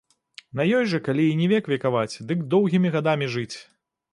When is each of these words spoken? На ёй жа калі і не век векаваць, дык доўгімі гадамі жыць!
На 0.61 0.65
ёй 0.77 0.87
жа 0.93 0.99
калі 1.07 1.27
і 1.33 1.35
не 1.41 1.49
век 1.53 1.69
векаваць, 1.73 2.19
дык 2.33 2.43
доўгімі 2.55 2.93
гадамі 2.97 3.29
жыць! 3.37 3.57